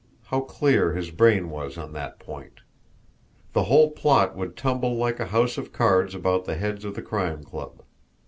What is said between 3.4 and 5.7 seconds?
The whole plot would tumble like a house